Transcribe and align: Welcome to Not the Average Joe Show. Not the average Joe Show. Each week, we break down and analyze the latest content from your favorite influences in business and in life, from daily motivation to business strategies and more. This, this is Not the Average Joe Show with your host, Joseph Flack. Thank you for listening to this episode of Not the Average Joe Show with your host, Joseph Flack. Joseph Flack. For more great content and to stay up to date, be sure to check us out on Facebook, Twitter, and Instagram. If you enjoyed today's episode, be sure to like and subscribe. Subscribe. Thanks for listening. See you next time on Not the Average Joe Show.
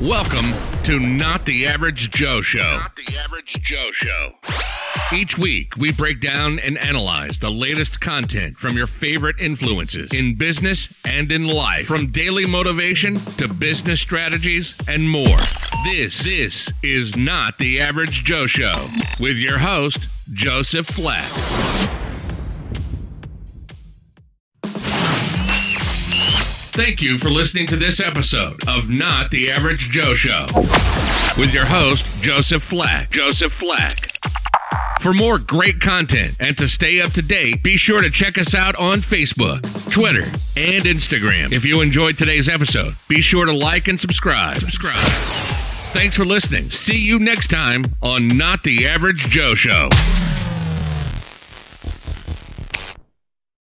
Welcome 0.00 0.54
to 0.84 0.98
Not 0.98 1.44
the 1.44 1.66
Average 1.66 2.10
Joe 2.10 2.40
Show. 2.40 2.58
Not 2.60 2.92
the 2.96 3.16
average 3.18 3.46
Joe 3.62 3.90
Show. 3.94 4.32
Each 5.14 5.38
week, 5.38 5.76
we 5.76 5.92
break 5.92 6.20
down 6.20 6.58
and 6.58 6.76
analyze 6.78 7.38
the 7.38 7.50
latest 7.50 8.00
content 8.00 8.56
from 8.56 8.76
your 8.76 8.86
favorite 8.86 9.36
influences 9.38 10.12
in 10.12 10.36
business 10.36 10.92
and 11.06 11.30
in 11.30 11.46
life, 11.46 11.86
from 11.86 12.08
daily 12.08 12.46
motivation 12.46 13.16
to 13.36 13.48
business 13.48 14.00
strategies 14.00 14.74
and 14.88 15.08
more. 15.08 15.38
This, 15.84 16.24
this 16.24 16.72
is 16.82 17.16
Not 17.16 17.58
the 17.58 17.80
Average 17.80 18.24
Joe 18.24 18.46
Show 18.46 18.88
with 19.20 19.38
your 19.38 19.58
host, 19.58 20.06
Joseph 20.32 20.86
Flack. 20.86 22.05
Thank 26.76 27.00
you 27.00 27.16
for 27.16 27.30
listening 27.30 27.66
to 27.68 27.76
this 27.76 28.00
episode 28.00 28.68
of 28.68 28.90
Not 28.90 29.30
the 29.30 29.50
Average 29.50 29.88
Joe 29.88 30.12
Show 30.12 30.44
with 31.38 31.54
your 31.54 31.64
host, 31.64 32.04
Joseph 32.20 32.62
Flack. 32.62 33.10
Joseph 33.12 33.54
Flack. 33.54 34.10
For 35.00 35.14
more 35.14 35.38
great 35.38 35.80
content 35.80 36.36
and 36.38 36.56
to 36.58 36.68
stay 36.68 37.00
up 37.00 37.12
to 37.12 37.22
date, 37.22 37.62
be 37.62 37.78
sure 37.78 38.02
to 38.02 38.10
check 38.10 38.36
us 38.36 38.54
out 38.54 38.76
on 38.76 38.98
Facebook, 38.98 39.62
Twitter, 39.90 40.24
and 40.54 40.84
Instagram. 40.84 41.50
If 41.50 41.64
you 41.64 41.80
enjoyed 41.80 42.18
today's 42.18 42.46
episode, 42.46 42.94
be 43.08 43.22
sure 43.22 43.46
to 43.46 43.52
like 43.54 43.88
and 43.88 43.98
subscribe. 43.98 44.58
Subscribe. 44.58 44.96
Thanks 45.94 46.14
for 46.14 46.26
listening. 46.26 46.68
See 46.68 46.98
you 46.98 47.18
next 47.18 47.48
time 47.48 47.86
on 48.02 48.36
Not 48.36 48.64
the 48.64 48.86
Average 48.86 49.30
Joe 49.30 49.54
Show. 49.54 49.88